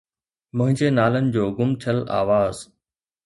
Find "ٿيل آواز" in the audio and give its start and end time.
1.81-2.57